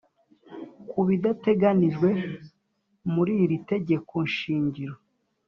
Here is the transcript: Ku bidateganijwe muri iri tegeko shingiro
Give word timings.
Ku 0.89 0.99
bidateganijwe 1.07 2.09
muri 3.13 3.33
iri 3.43 3.57
tegeko 3.71 4.15
shingiro 4.35 4.95